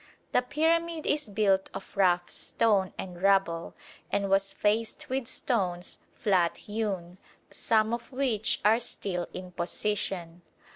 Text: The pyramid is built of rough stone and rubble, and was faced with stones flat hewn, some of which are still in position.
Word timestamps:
The 0.31 0.41
pyramid 0.41 1.05
is 1.05 1.29
built 1.29 1.69
of 1.75 1.95
rough 1.95 2.31
stone 2.31 2.91
and 2.97 3.21
rubble, 3.21 3.75
and 4.11 4.31
was 4.31 4.51
faced 4.51 5.09
with 5.09 5.27
stones 5.27 5.99
flat 6.15 6.57
hewn, 6.57 7.19
some 7.51 7.93
of 7.93 8.11
which 8.11 8.61
are 8.65 8.79
still 8.79 9.27
in 9.31 9.51
position. 9.51 10.41